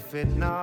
[0.10, 0.59] If it nights,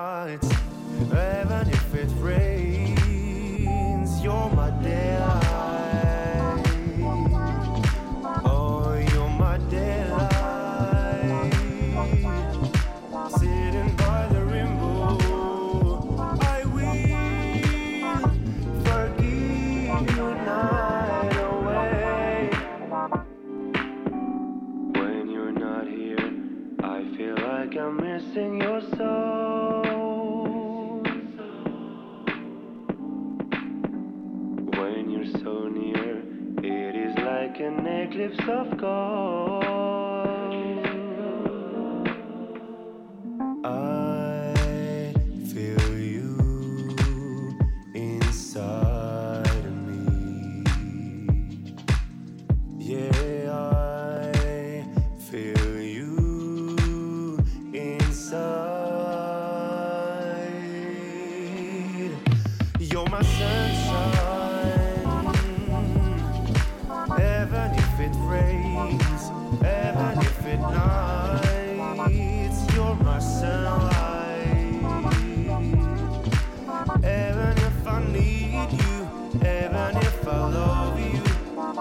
[38.43, 39.06] stuff God.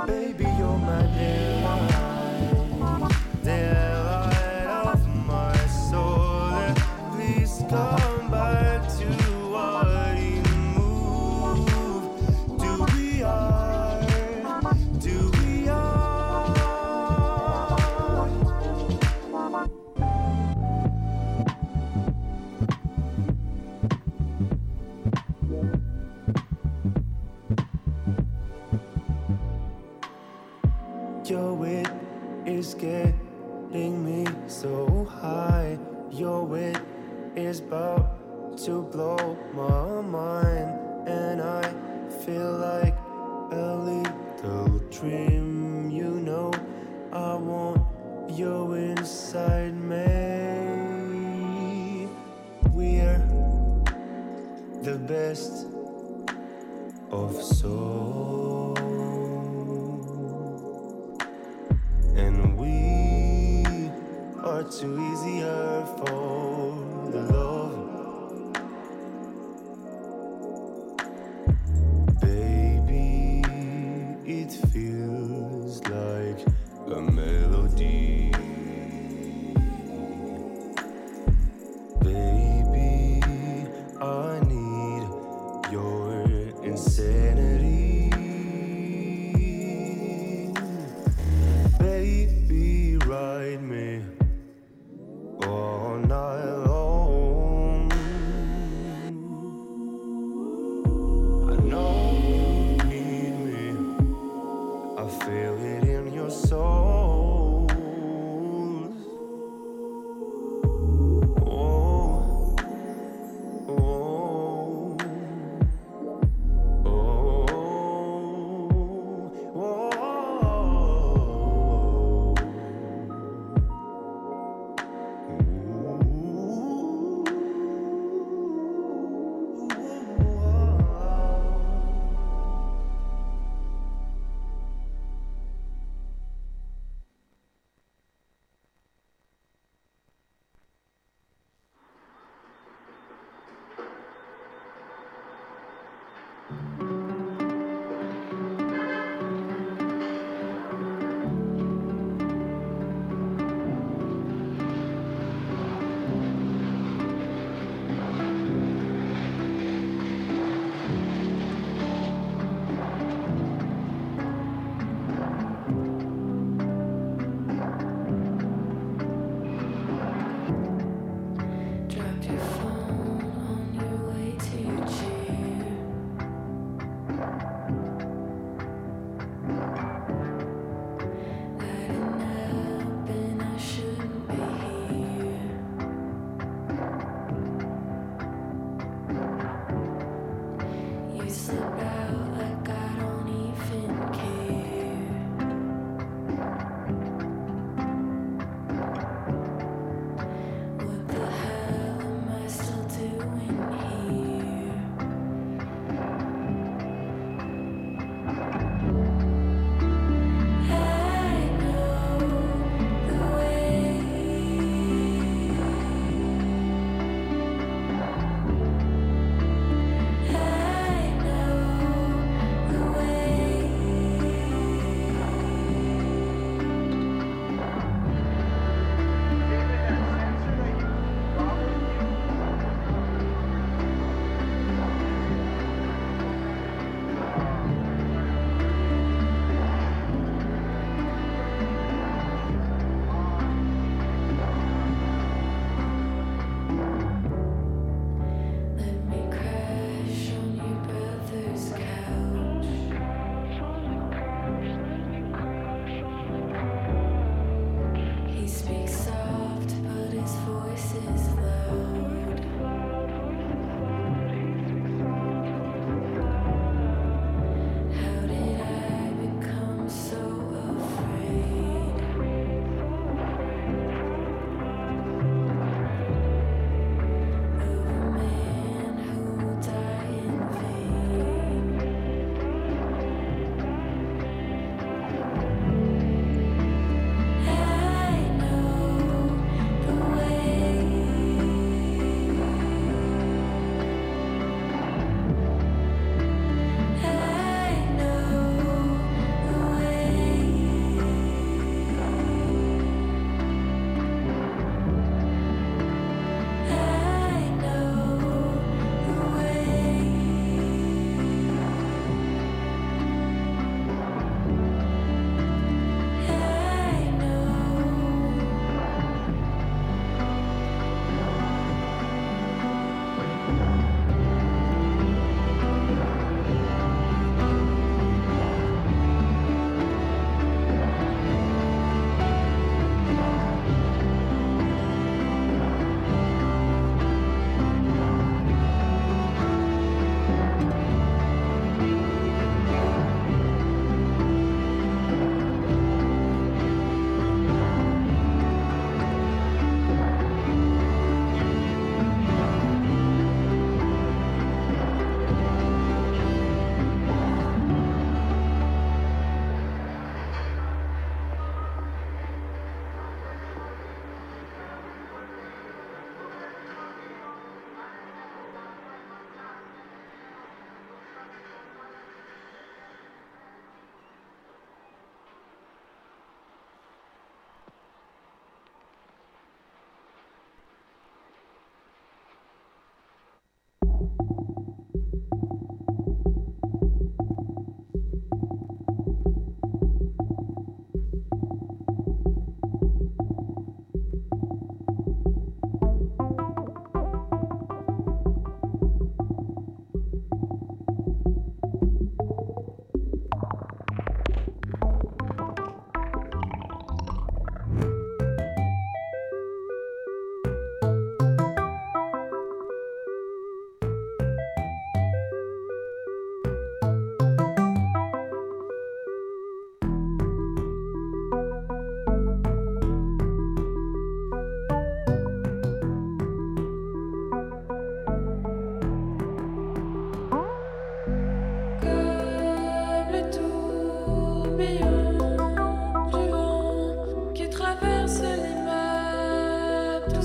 [0.05, 0.54] baby.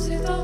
[0.08, 0.39] L'immeuble, tout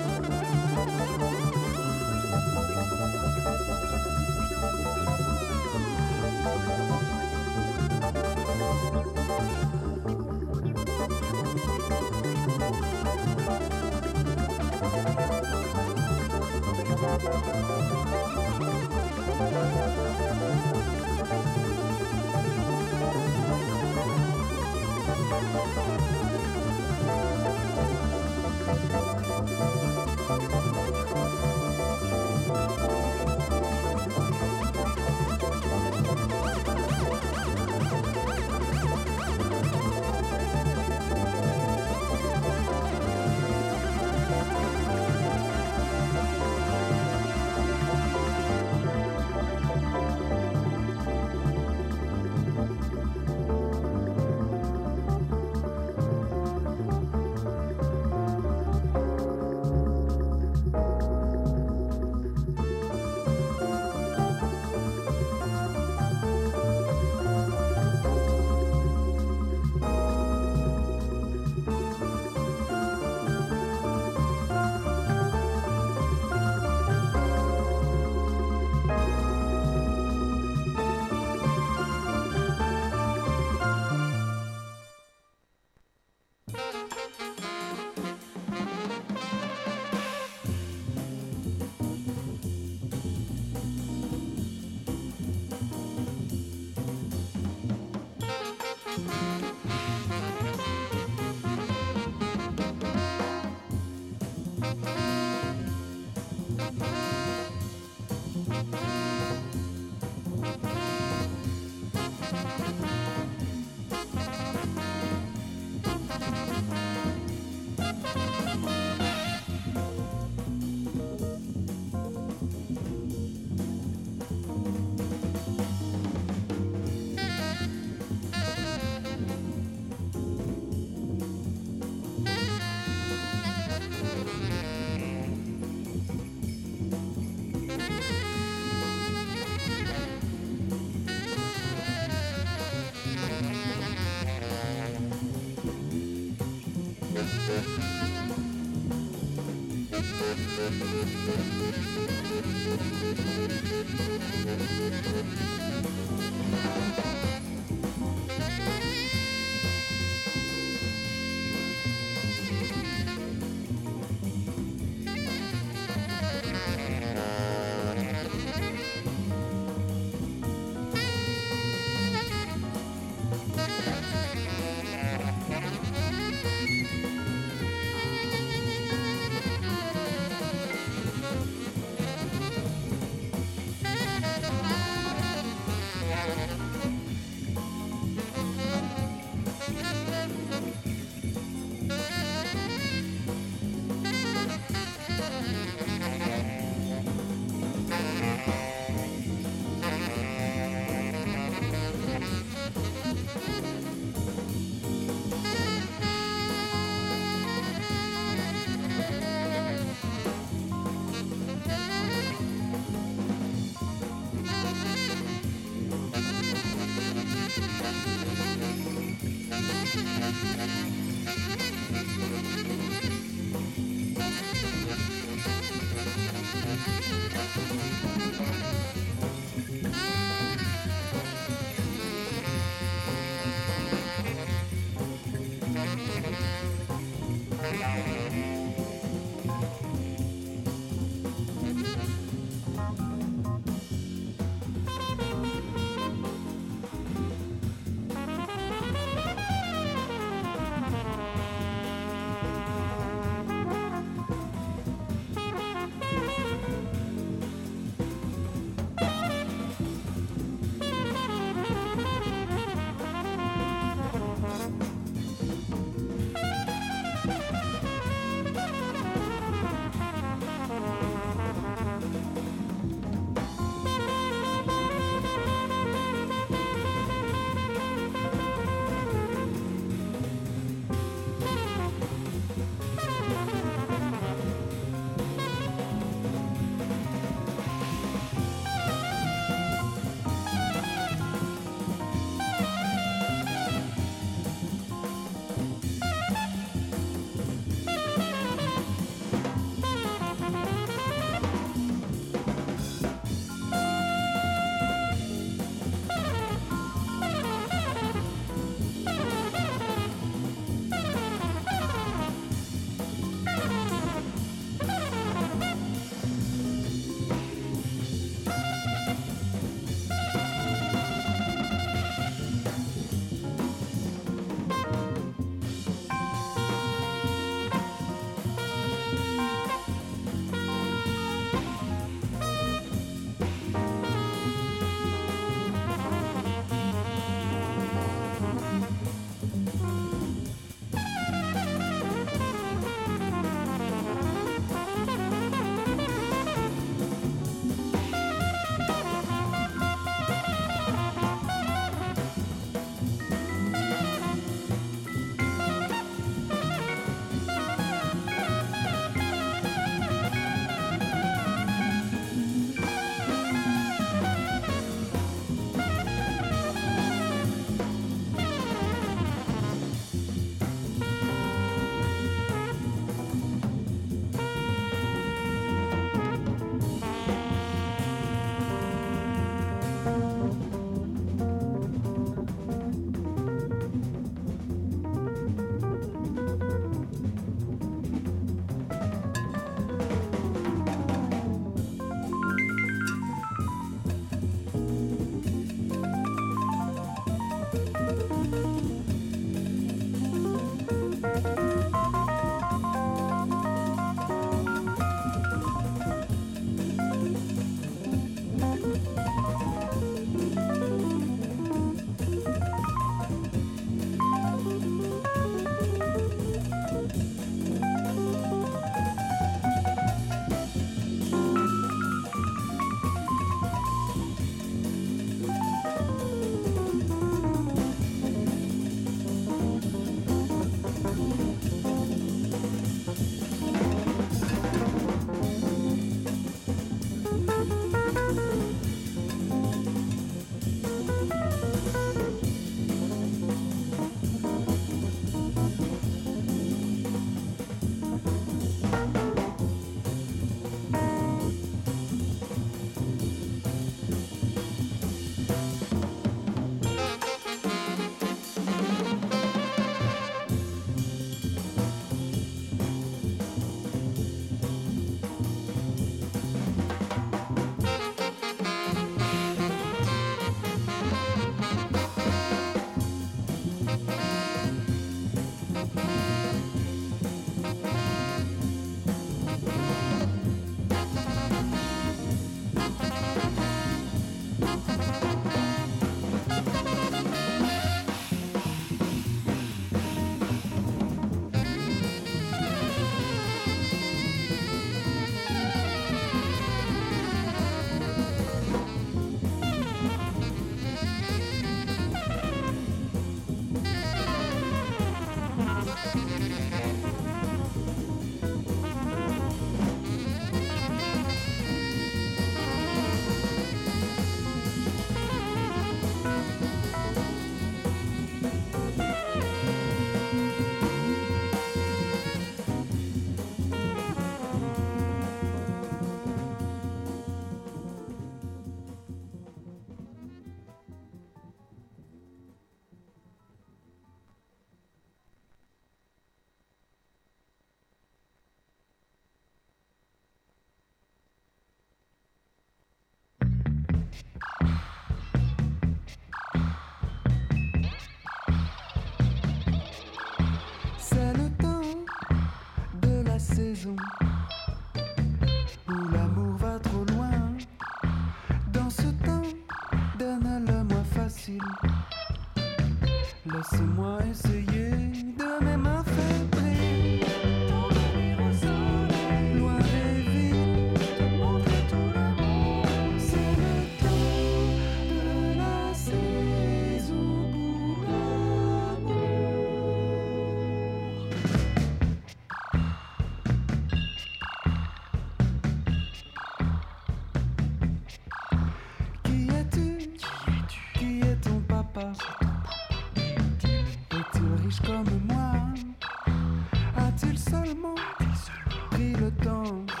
[599.51, 600.00] storm.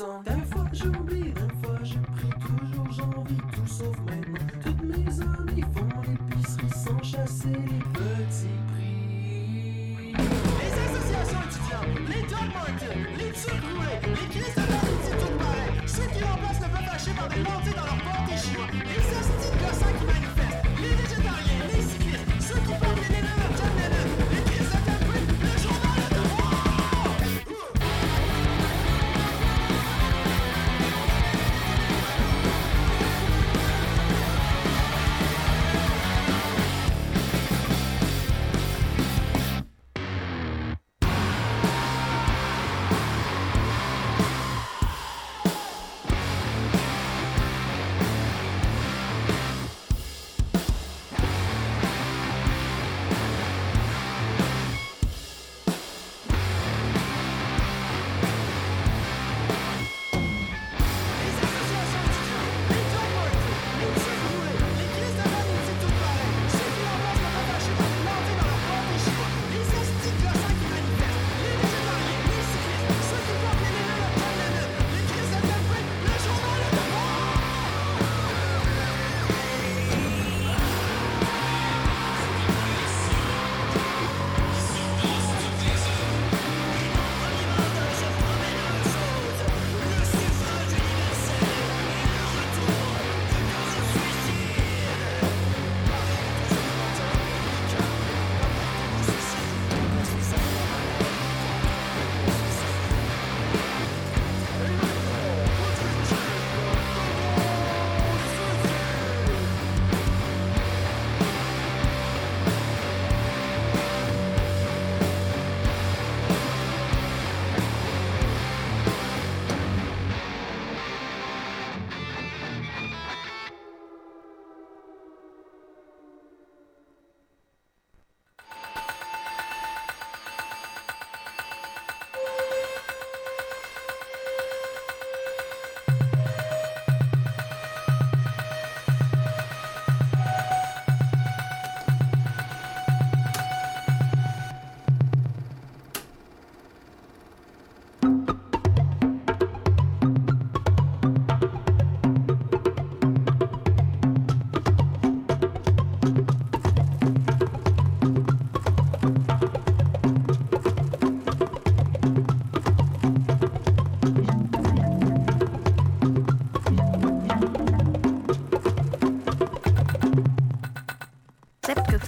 [0.00, 0.39] Tom.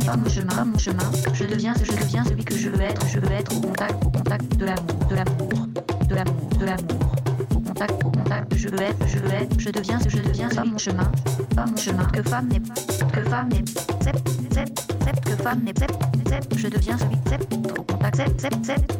[0.00, 3.06] femme au chemin, femme au chemin, je deviens, je deviens celui que je veux être,
[3.08, 5.68] je veux être au contact, au contact de l'amour, de l'amour,
[6.08, 7.14] de l'amour, de l'amour.
[7.54, 10.50] Au contact, au contact, je veux être, je veux être, je deviens, ce je deviens
[10.50, 11.10] femme au chemin,
[11.54, 12.74] femme au chemin, que femme n'est, pas,
[13.12, 13.64] que femme n'est,
[14.02, 15.92] sept, sept, sept, que femme n'est, sept,
[16.28, 17.16] sept, je deviens celui,
[17.78, 18.97] au contact, sept, sept, sept.